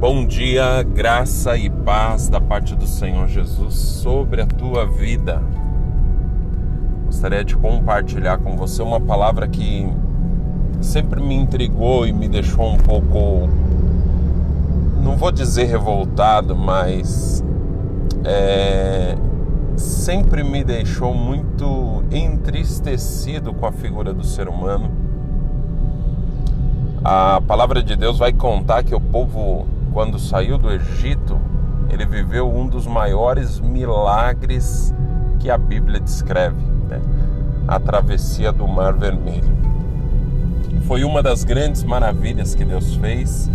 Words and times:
Bom 0.00 0.24
dia, 0.24 0.82
graça 0.82 1.58
e 1.58 1.68
paz 1.68 2.30
da 2.30 2.40
parte 2.40 2.74
do 2.74 2.86
Senhor 2.86 3.28
Jesus 3.28 3.74
sobre 3.74 4.40
a 4.40 4.46
tua 4.46 4.86
vida. 4.86 5.42
Gostaria 7.04 7.44
de 7.44 7.54
compartilhar 7.54 8.38
com 8.38 8.56
você 8.56 8.80
uma 8.80 8.98
palavra 8.98 9.46
que 9.46 9.86
sempre 10.80 11.20
me 11.20 11.34
intrigou 11.34 12.06
e 12.06 12.14
me 12.14 12.30
deixou 12.30 12.72
um 12.72 12.78
pouco, 12.78 13.46
não 15.04 15.18
vou 15.18 15.30
dizer 15.30 15.64
revoltado, 15.64 16.56
mas 16.56 17.44
é, 18.24 19.14
sempre 19.76 20.42
me 20.42 20.64
deixou 20.64 21.12
muito 21.12 22.02
entristecido 22.10 23.52
com 23.52 23.66
a 23.66 23.72
figura 23.72 24.14
do 24.14 24.24
ser 24.24 24.48
humano. 24.48 24.90
A 27.04 27.42
palavra 27.46 27.82
de 27.82 27.94
Deus 27.96 28.18
vai 28.18 28.32
contar 28.32 28.82
que 28.82 28.94
o 28.94 29.00
povo 29.00 29.66
quando 29.92 30.18
saiu 30.18 30.56
do 30.56 30.70
Egito, 30.70 31.38
ele 31.90 32.06
viveu 32.06 32.50
um 32.52 32.66
dos 32.66 32.86
maiores 32.86 33.58
milagres 33.58 34.94
que 35.38 35.50
a 35.50 35.58
Bíblia 35.58 35.98
descreve, 35.98 36.62
né? 36.88 37.00
a 37.66 37.78
travessia 37.80 38.52
do 38.52 38.66
Mar 38.68 38.92
Vermelho. 38.92 39.58
Foi 40.86 41.04
uma 41.04 41.22
das 41.22 41.44
grandes 41.44 41.82
maravilhas 41.82 42.54
que 42.54 42.64
Deus 42.64 42.94
fez, 42.96 43.50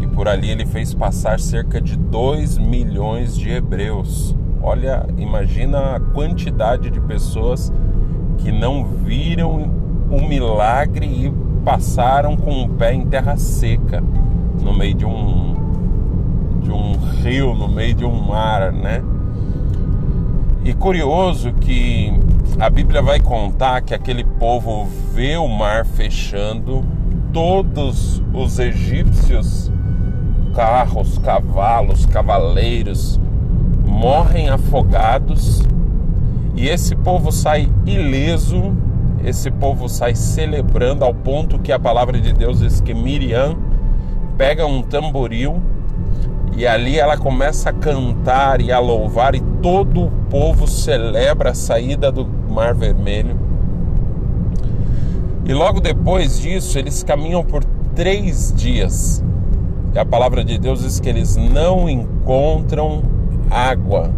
e 0.00 0.06
por 0.06 0.28
ali 0.28 0.50
ele 0.50 0.64
fez 0.64 0.94
passar 0.94 1.38
cerca 1.38 1.80
de 1.80 1.96
2 1.96 2.58
milhões 2.58 3.36
de 3.36 3.50
hebreus. 3.50 4.34
Olha, 4.62 5.06
imagina 5.16 5.96
a 5.96 6.00
quantidade 6.00 6.90
de 6.90 7.00
pessoas 7.00 7.72
que 8.38 8.50
não 8.50 8.84
viram 8.84 9.70
o 10.10 10.26
milagre 10.26 11.06
e 11.06 11.32
passaram 11.64 12.36
com 12.36 12.62
o 12.62 12.68
pé 12.68 12.94
em 12.94 13.06
terra 13.06 13.36
seca, 13.36 14.02
no 14.60 14.72
meio 14.72 14.94
de 14.94 15.04
um 15.04 15.49
de 16.60 16.70
um 16.70 16.92
rio, 17.22 17.54
no 17.54 17.68
meio 17.68 17.94
de 17.94 18.04
um 18.04 18.12
mar, 18.12 18.72
né? 18.72 19.02
E 20.64 20.74
curioso 20.74 21.52
que 21.54 22.12
a 22.58 22.68
Bíblia 22.68 23.00
vai 23.00 23.18
contar 23.18 23.80
que 23.80 23.94
aquele 23.94 24.24
povo 24.24 24.86
vê 25.12 25.36
o 25.36 25.48
mar 25.48 25.86
fechando, 25.86 26.84
todos 27.32 28.22
os 28.34 28.58
egípcios, 28.58 29.72
carros, 30.54 31.18
cavalos, 31.18 32.04
cavaleiros, 32.06 33.18
morrem 33.86 34.50
afogados 34.50 35.62
e 36.54 36.68
esse 36.68 36.94
povo 36.94 37.32
sai 37.32 37.70
ileso, 37.86 38.76
esse 39.24 39.50
povo 39.50 39.88
sai 39.88 40.14
celebrando 40.14 41.04
ao 41.04 41.14
ponto 41.14 41.58
que 41.58 41.72
a 41.72 41.78
palavra 41.78 42.20
de 42.20 42.32
Deus 42.32 42.60
diz 42.60 42.80
que 42.80 42.92
Miriam 42.92 43.56
pega 44.36 44.66
um 44.66 44.82
tamboril 44.82 45.60
e 46.56 46.66
ali 46.66 46.98
ela 46.98 47.16
começa 47.16 47.70
a 47.70 47.72
cantar 47.72 48.60
e 48.60 48.72
a 48.72 48.78
louvar, 48.78 49.34
e 49.34 49.40
todo 49.62 50.04
o 50.04 50.10
povo 50.28 50.66
celebra 50.66 51.50
a 51.50 51.54
saída 51.54 52.10
do 52.10 52.26
Mar 52.26 52.74
Vermelho. 52.74 53.38
E 55.44 55.54
logo 55.54 55.80
depois 55.80 56.40
disso, 56.40 56.78
eles 56.78 57.02
caminham 57.02 57.42
por 57.42 57.64
três 57.94 58.52
dias. 58.54 59.24
E 59.94 59.98
a 59.98 60.04
palavra 60.04 60.44
de 60.44 60.58
Deus 60.58 60.82
diz 60.82 61.00
que 61.00 61.08
eles 61.08 61.36
não 61.36 61.88
encontram 61.88 63.02
água, 63.50 64.10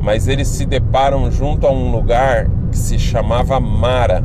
mas 0.00 0.26
eles 0.26 0.48
se 0.48 0.66
deparam 0.66 1.30
junto 1.30 1.66
a 1.66 1.70
um 1.70 1.92
lugar 1.92 2.48
que 2.70 2.78
se 2.78 2.98
chamava 2.98 3.60
Mara. 3.60 4.24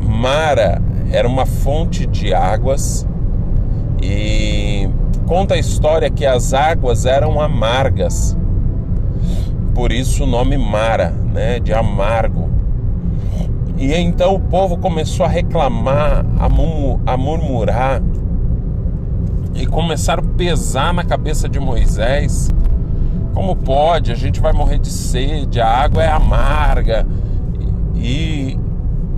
Mara 0.00 0.82
era 1.12 1.28
uma 1.28 1.46
fonte 1.46 2.06
de 2.06 2.34
águas 2.34 3.06
e 4.02 4.77
conta 5.28 5.54
a 5.54 5.58
história 5.58 6.08
que 6.08 6.24
as 6.24 6.54
águas 6.54 7.04
eram 7.04 7.38
amargas. 7.38 8.34
Por 9.74 9.92
isso 9.92 10.24
o 10.24 10.26
nome 10.26 10.56
Mara, 10.56 11.10
né, 11.10 11.60
de 11.60 11.72
amargo. 11.74 12.48
E 13.76 13.94
então 13.94 14.34
o 14.34 14.40
povo 14.40 14.78
começou 14.78 15.26
a 15.26 15.28
reclamar, 15.28 16.24
a 17.06 17.16
murmurar 17.16 18.02
e 19.54 19.66
começaram 19.66 20.24
a 20.24 20.34
pesar 20.34 20.94
na 20.94 21.04
cabeça 21.04 21.46
de 21.46 21.60
Moisés. 21.60 22.48
Como 23.34 23.54
pode? 23.54 24.10
A 24.10 24.16
gente 24.16 24.40
vai 24.40 24.54
morrer 24.54 24.78
de 24.78 24.90
sede, 24.90 25.60
a 25.60 25.68
água 25.68 26.02
é 26.02 26.08
amarga. 26.08 27.06
E, 27.94 28.58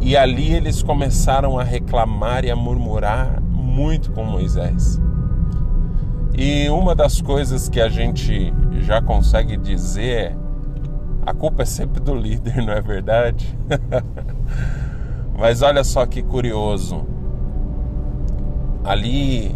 e 0.00 0.16
ali 0.16 0.54
eles 0.54 0.82
começaram 0.82 1.56
a 1.56 1.62
reclamar 1.62 2.44
e 2.44 2.50
a 2.50 2.56
murmurar 2.56 3.40
muito 3.40 4.10
com 4.10 4.24
Moisés. 4.24 5.00
E 6.42 6.70
uma 6.70 6.94
das 6.94 7.20
coisas 7.20 7.68
que 7.68 7.78
a 7.78 7.90
gente 7.90 8.50
já 8.80 9.02
consegue 9.02 9.58
dizer 9.58 10.10
é: 10.10 10.36
a 11.26 11.34
culpa 11.34 11.64
é 11.64 11.66
sempre 11.66 12.00
do 12.00 12.14
líder, 12.14 12.56
não 12.64 12.72
é 12.72 12.80
verdade? 12.80 13.54
Mas 15.38 15.60
olha 15.60 15.84
só 15.84 16.06
que 16.06 16.22
curioso. 16.22 17.06
Ali, 18.82 19.54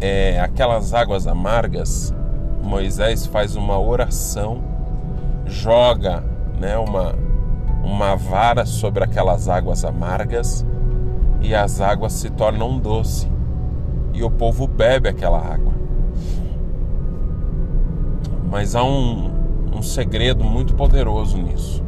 é, 0.00 0.40
aquelas 0.40 0.92
águas 0.92 1.28
amargas, 1.28 2.12
Moisés 2.60 3.24
faz 3.24 3.54
uma 3.54 3.78
oração, 3.78 4.60
joga 5.46 6.24
né, 6.58 6.76
uma, 6.78 7.14
uma 7.84 8.16
vara 8.16 8.66
sobre 8.66 9.04
aquelas 9.04 9.48
águas 9.48 9.84
amargas 9.84 10.66
e 11.40 11.54
as 11.54 11.80
águas 11.80 12.12
se 12.14 12.28
tornam 12.28 12.76
doce 12.76 13.30
e 14.12 14.24
o 14.24 14.30
povo 14.30 14.66
bebe 14.66 15.08
aquela 15.08 15.38
água. 15.38 15.71
Mas 18.52 18.76
há 18.76 18.84
um, 18.84 19.30
um 19.74 19.80
segredo 19.80 20.44
muito 20.44 20.74
poderoso 20.74 21.38
nisso. 21.38 21.82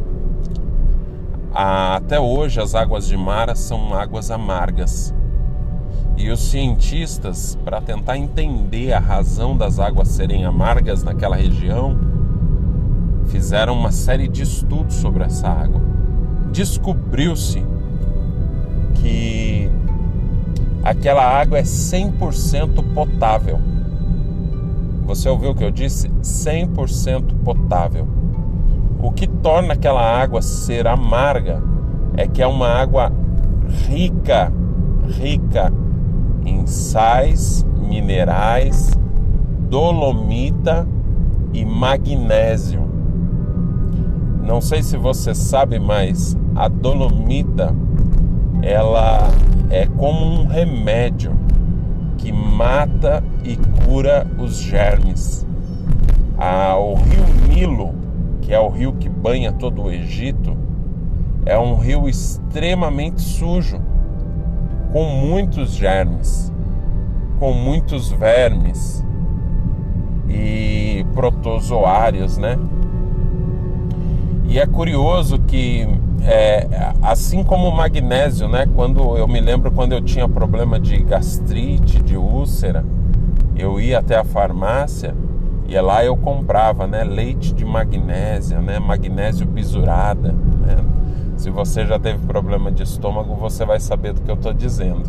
Até 1.53 2.19
hoje, 2.19 2.59
as 2.59 2.75
águas 2.75 3.07
de 3.07 3.19
Mara 3.19 3.55
são 3.55 3.93
águas 3.93 4.31
amargas. 4.31 5.15
E 6.17 6.31
os 6.31 6.41
cientistas, 6.41 7.59
para 7.63 7.83
tentar 7.83 8.17
entender 8.17 8.95
a 8.95 8.99
razão 8.99 9.55
das 9.55 9.79
águas 9.79 10.09
serem 10.09 10.47
amargas 10.47 11.03
naquela 11.03 11.37
região, 11.37 11.99
fizeram 13.27 13.75
uma 13.75 13.93
série 13.93 14.27
de 14.27 14.41
estudos 14.41 14.95
sobre 14.95 15.23
essa 15.23 15.47
água. 15.47 15.83
Descobriu-se 16.51 17.63
que 18.95 19.71
aquela 20.83 21.25
água 21.25 21.59
é 21.59 21.63
100% 21.63 22.83
potável. 22.95 23.74
Você 25.05 25.29
ouviu 25.29 25.51
o 25.51 25.55
que 25.55 25.63
eu 25.63 25.71
disse? 25.71 26.09
100% 26.09 27.35
potável. 27.45 28.07
O 29.03 29.13
que 29.13 29.27
torna 29.27 29.75
aquela 29.75 30.01
água 30.01 30.41
ser 30.41 30.87
amarga 30.87 31.63
é 32.17 32.27
que 32.27 32.43
é 32.43 32.47
uma 32.47 32.69
água 32.69 33.13
rica, 33.87 34.51
rica 35.07 35.71
em 36.47 36.67
sais, 36.67 37.65
minerais, 37.77 38.93
dolomita 39.69 40.89
e 41.53 41.65
magnésio. 41.65 42.83
Não 44.43 44.61
sei 44.61 44.83
se 44.83 44.97
você 44.97 45.35
sabe, 45.35 45.79
mas 45.79 46.37
a 46.55 46.69
dolomita 46.69 47.75
ela 48.63 49.19
é 49.69 49.87
como 49.87 50.25
um 50.25 50.47
remédio 50.47 51.33
que 52.19 52.33
mata 52.33 53.23
e 53.43 53.57
cura 53.57 54.27
os 54.39 54.57
germes. 54.57 55.47
Ah, 56.39 56.77
o 56.77 56.95
rio 56.95 57.25
Nilo, 57.49 57.95
que 58.41 58.53
é 58.53 58.61
o 58.61 58.69
rio 58.69 58.93
que 58.95 59.09
banha 59.09 59.53
todo 59.53 59.83
o 59.83 59.91
Egito, 59.91 60.57
é 61.47 61.59
um 61.59 61.77
rio 61.77 62.09
extremamente 62.09 63.21
sujo, 63.21 63.81
com 64.93 65.05
muitos 65.05 65.75
germes, 65.75 66.53
com 67.39 67.53
muitos 67.53 68.11
vermes 68.11 69.05
e 70.29 71.05
protozoários, 71.15 72.39
né? 72.39 72.59
E 74.47 74.59
é 74.59 74.67
curioso 74.67 75.39
que 75.41 75.87
é, 76.25 76.67
assim 77.03 77.45
como 77.45 77.69
o 77.69 77.77
magnésio, 77.77 78.49
né? 78.49 78.67
Quando 78.75 79.17
eu 79.17 79.29
me 79.29 79.41
lembro 79.41 79.71
quando 79.71 79.93
eu 79.93 80.01
tinha 80.01 80.27
problema 80.27 80.81
de 80.81 80.97
gastrite, 81.03 82.03
de 82.03 82.17
úlcera, 82.17 82.85
eu 83.55 83.79
ia 83.79 83.99
até 83.99 84.17
a 84.17 84.25
farmácia 84.25 85.15
e 85.69 85.79
lá 85.79 86.03
eu 86.03 86.17
comprava, 86.17 86.87
né? 86.87 87.05
Leite 87.05 87.53
de 87.53 87.65
magnésio, 87.65 88.61
né? 88.63 88.79
Magnésio 88.79 89.47
bisurada. 89.47 90.33
Né? 90.33 90.77
Se 91.37 91.51
você 91.51 91.85
já 91.85 91.99
teve 91.99 92.27
problema 92.27 92.73
de 92.73 92.83
estômago, 92.83 93.35
você 93.35 93.65
vai 93.67 93.79
saber 93.79 94.15
do 94.15 94.23
que 94.23 94.31
eu 94.31 94.37
estou 94.37 94.55
dizendo. 94.55 95.03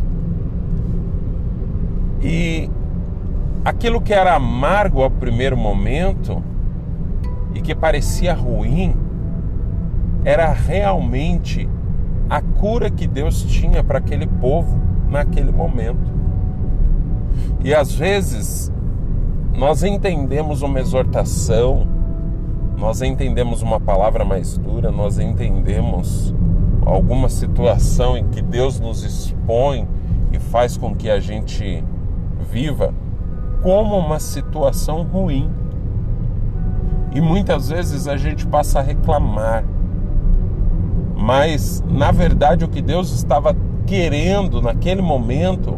E 2.22 2.70
aquilo 3.64 4.02
que 4.02 4.12
era 4.12 4.34
amargo 4.34 5.02
ao 5.02 5.10
primeiro 5.10 5.56
momento 5.56 6.42
e 7.54 7.60
que 7.60 7.74
parecia 7.74 8.34
ruim 8.34 9.05
era 10.26 10.52
realmente 10.52 11.68
a 12.28 12.42
cura 12.42 12.90
que 12.90 13.06
Deus 13.06 13.44
tinha 13.44 13.84
para 13.84 13.98
aquele 13.98 14.26
povo 14.26 14.76
naquele 15.08 15.52
momento. 15.52 16.12
E 17.62 17.72
às 17.72 17.94
vezes 17.94 18.72
nós 19.56 19.84
entendemos 19.84 20.62
uma 20.62 20.80
exortação, 20.80 21.86
nós 22.76 23.02
entendemos 23.02 23.62
uma 23.62 23.78
palavra 23.78 24.24
mais 24.24 24.58
dura, 24.58 24.90
nós 24.90 25.20
entendemos 25.20 26.34
alguma 26.84 27.28
situação 27.28 28.16
em 28.16 28.26
que 28.26 28.42
Deus 28.42 28.80
nos 28.80 29.04
expõe 29.04 29.86
e 30.32 30.40
faz 30.40 30.76
com 30.76 30.92
que 30.92 31.08
a 31.08 31.20
gente 31.20 31.84
viva 32.50 32.92
como 33.62 33.96
uma 33.96 34.18
situação 34.18 35.04
ruim. 35.04 35.48
E 37.14 37.20
muitas 37.20 37.68
vezes 37.68 38.08
a 38.08 38.16
gente 38.16 38.44
passa 38.44 38.80
a 38.80 38.82
reclamar. 38.82 39.75
Mas, 41.26 41.82
na 41.90 42.12
verdade, 42.12 42.64
o 42.64 42.68
que 42.68 42.80
Deus 42.80 43.10
estava 43.10 43.52
querendo 43.84 44.62
naquele 44.62 45.02
momento 45.02 45.76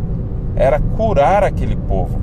era 0.54 0.78
curar 0.78 1.42
aquele 1.42 1.74
povo, 1.74 2.20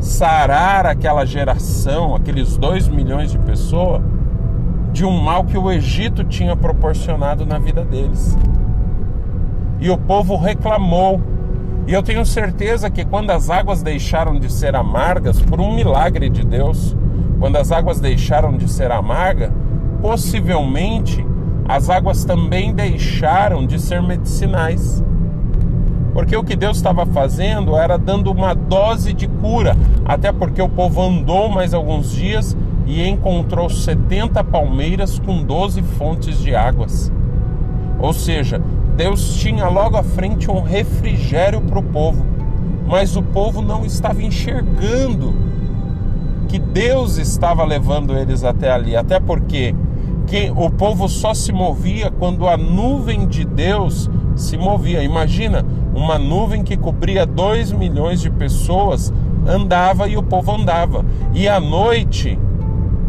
sarar 0.00 0.84
aquela 0.84 1.24
geração, 1.24 2.14
aqueles 2.14 2.58
dois 2.58 2.88
milhões 2.88 3.32
de 3.32 3.38
pessoas, 3.38 4.02
de 4.92 5.02
um 5.02 5.18
mal 5.18 5.44
que 5.44 5.56
o 5.56 5.72
Egito 5.72 6.24
tinha 6.24 6.54
proporcionado 6.54 7.46
na 7.46 7.58
vida 7.58 7.82
deles. 7.82 8.36
E 9.80 9.88
o 9.88 9.96
povo 9.96 10.36
reclamou. 10.36 11.22
E 11.86 11.94
eu 11.94 12.02
tenho 12.02 12.26
certeza 12.26 12.90
que 12.90 13.06
quando 13.06 13.30
as 13.30 13.48
águas 13.48 13.82
deixaram 13.82 14.38
de 14.38 14.52
ser 14.52 14.76
amargas, 14.76 15.40
por 15.40 15.58
um 15.58 15.74
milagre 15.74 16.28
de 16.28 16.44
Deus, 16.44 16.94
quando 17.40 17.56
as 17.56 17.72
águas 17.72 17.98
deixaram 17.98 18.58
de 18.58 18.70
ser 18.70 18.92
amargas, 18.92 19.50
possivelmente 20.02 21.24
as 21.68 21.90
águas 21.90 22.24
também 22.24 22.72
deixaram 22.72 23.66
de 23.66 23.80
ser 23.80 24.02
medicinais. 24.02 25.02
Porque 26.12 26.36
o 26.36 26.44
que 26.44 26.56
Deus 26.56 26.78
estava 26.78 27.04
fazendo 27.04 27.76
era 27.76 27.98
dando 27.98 28.30
uma 28.30 28.54
dose 28.54 29.12
de 29.12 29.26
cura, 29.28 29.76
até 30.04 30.32
porque 30.32 30.62
o 30.62 30.68
povo 30.68 31.02
andou 31.02 31.48
mais 31.48 31.74
alguns 31.74 32.12
dias 32.12 32.56
e 32.86 33.06
encontrou 33.06 33.68
70 33.68 34.42
palmeiras 34.44 35.18
com 35.18 35.42
12 35.42 35.82
fontes 35.82 36.38
de 36.38 36.54
águas. 36.54 37.12
Ou 37.98 38.12
seja, 38.12 38.62
Deus 38.96 39.34
tinha 39.36 39.68
logo 39.68 39.96
à 39.96 40.02
frente 40.02 40.50
um 40.50 40.62
refrigério 40.62 41.60
para 41.60 41.78
o 41.78 41.82
povo, 41.82 42.24
mas 42.86 43.16
o 43.16 43.22
povo 43.22 43.60
não 43.60 43.84
estava 43.84 44.22
enxergando 44.22 45.34
que 46.48 46.58
Deus 46.58 47.18
estava 47.18 47.64
levando 47.64 48.16
eles 48.16 48.44
até 48.44 48.70
ali, 48.70 48.96
até 48.96 49.18
porque 49.18 49.74
que 50.26 50.52
o 50.54 50.68
povo 50.68 51.08
só 51.08 51.32
se 51.32 51.52
movia 51.52 52.10
quando 52.10 52.48
a 52.48 52.56
nuvem 52.56 53.26
de 53.26 53.44
Deus 53.44 54.10
se 54.34 54.56
movia. 54.56 55.02
Imagina 55.02 55.64
uma 55.94 56.18
nuvem 56.18 56.62
que 56.62 56.76
cobria 56.76 57.24
2 57.24 57.72
milhões 57.72 58.20
de 58.20 58.30
pessoas 58.30 59.12
andava 59.46 60.08
e 60.08 60.16
o 60.16 60.22
povo 60.22 60.52
andava. 60.52 61.04
E 61.32 61.48
à 61.48 61.60
noite, 61.60 62.38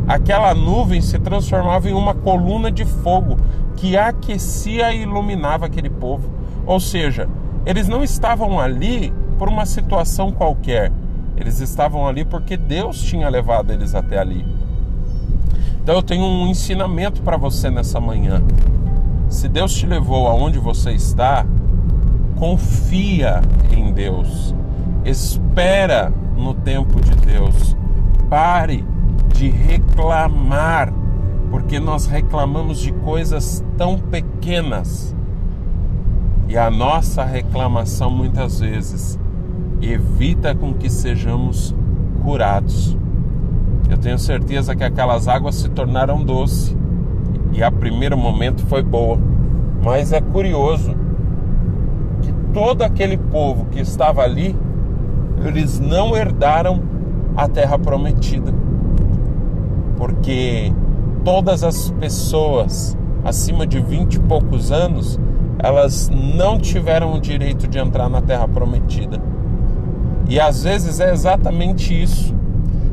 aquela 0.07 0.53
nuvem 0.53 1.01
se 1.01 1.17
transformava 1.17 1.89
em 1.89 1.93
uma 1.93 2.13
coluna 2.13 2.71
de 2.71 2.85
fogo 2.85 3.37
que 3.75 3.97
aquecia 3.97 4.93
e 4.93 5.01
iluminava 5.01 5.65
aquele 5.65 5.89
povo. 5.89 6.29
Ou 6.65 6.79
seja, 6.79 7.27
eles 7.65 7.87
não 7.87 8.03
estavam 8.03 8.59
ali 8.59 9.11
por 9.37 9.49
uma 9.49 9.65
situação 9.65 10.31
qualquer. 10.31 10.91
Eles 11.35 11.59
estavam 11.59 12.07
ali 12.07 12.25
porque 12.25 12.57
Deus 12.57 13.01
tinha 13.01 13.29
levado 13.29 13.71
eles 13.71 13.93
até 13.93 14.17
ali. 14.17 14.45
Então 15.87 15.95
eu 15.95 16.03
tenho 16.03 16.25
um 16.25 16.47
ensinamento 16.47 17.21
para 17.21 17.37
você 17.37 17.69
nessa 17.69 17.97
manhã. 17.97 18.43
Se 19.29 19.47
Deus 19.47 19.73
te 19.73 19.85
levou 19.85 20.27
aonde 20.27 20.59
você 20.59 20.91
está, 20.91 21.45
confia 22.35 23.39
em 23.71 23.93
Deus. 23.93 24.53
Espera 25.05 26.11
no 26.35 26.53
tempo 26.53 26.99
de 26.99 27.15
Deus. 27.15 27.73
Pare 28.29 28.83
de 29.33 29.47
reclamar, 29.47 30.91
porque 31.49 31.79
nós 31.79 32.05
reclamamos 32.05 32.79
de 32.79 32.91
coisas 32.91 33.63
tão 33.77 33.97
pequenas. 33.97 35.15
E 36.49 36.57
a 36.57 36.69
nossa 36.69 37.23
reclamação 37.23 38.11
muitas 38.11 38.59
vezes 38.59 39.17
evita 39.81 40.53
com 40.53 40.73
que 40.73 40.89
sejamos 40.89 41.73
curados. 42.25 42.97
Eu 43.89 43.97
tenho 43.97 44.19
certeza 44.19 44.75
que 44.75 44.83
aquelas 44.83 45.27
águas 45.27 45.55
se 45.55 45.69
tornaram 45.69 46.23
doce 46.23 46.75
e 47.53 47.63
a 47.63 47.71
primeiro 47.71 48.17
momento 48.17 48.65
foi 48.65 48.83
boa. 48.83 49.17
Mas 49.83 50.11
é 50.11 50.19
curioso 50.19 50.93
que 52.21 52.33
todo 52.53 52.83
aquele 52.83 53.17
povo 53.17 53.65
que 53.65 53.79
estava 53.79 54.21
ali, 54.21 54.55
eles 55.45 55.79
não 55.79 56.15
herdaram 56.15 56.81
a 57.35 57.47
terra 57.47 57.79
prometida. 57.79 58.53
Porque 59.95 60.73
todas 61.23 61.63
as 61.63 61.89
pessoas 61.91 62.97
acima 63.23 63.67
de 63.67 63.79
vinte 63.79 64.15
e 64.15 64.19
poucos 64.19 64.71
anos, 64.71 65.19
elas 65.59 66.09
não 66.09 66.57
tiveram 66.57 67.13
o 67.13 67.19
direito 67.19 67.67
de 67.67 67.77
entrar 67.77 68.09
na 68.09 68.21
terra 68.21 68.47
prometida. 68.47 69.19
E 70.29 70.39
às 70.39 70.63
vezes 70.63 70.99
é 70.99 71.11
exatamente 71.11 71.99
isso 71.99 72.35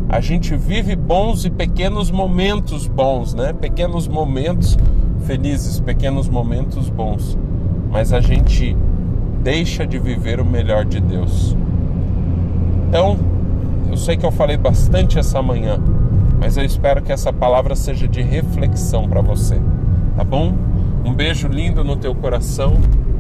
a 0.09 0.21
gente 0.21 0.55
vive 0.57 0.95
bons 0.95 1.45
e 1.45 1.51
pequenos 1.51 2.11
momentos 2.11 2.87
bons, 2.87 3.35
né? 3.35 3.53
Pequenos 3.53 4.07
momentos 4.07 4.77
felizes, 5.27 5.81
pequenos 5.81 6.29
momentos 6.29 6.89
bons. 6.89 7.39
Mas 7.91 8.13
a 8.13 8.21
gente 8.21 8.77
deixa 9.43 9.87
de 9.87 9.99
viver 9.99 10.41
o 10.41 10.45
melhor 10.45 10.85
de 10.85 11.01
Deus. 11.01 11.57
Então, 12.89 13.19
eu 13.91 13.97
sei 13.97 14.17
que 14.17 14.25
eu 14.25 14.31
falei 14.31 14.57
bastante 14.57 15.19
essa 15.19 15.43
manhã, 15.43 15.79
mas 16.39 16.57
eu 16.57 16.65
espero 16.65 17.03
que 17.03 17.13
essa 17.13 17.33
palavra 17.33 17.75
seja 17.75 18.07
de 18.07 18.23
reflexão 18.23 19.09
para 19.09 19.21
você, 19.21 19.61
tá 20.17 20.25
bom? 20.25 20.55
Um 21.05 21.13
beijo 21.13 21.49
lindo 21.49 21.85
no 21.85 21.97
teu 21.97 22.15
coração, 22.15 22.75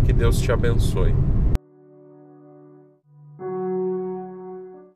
que 0.04 0.12
Deus 0.12 0.40
te 0.40 0.50
abençoe. 0.50 1.14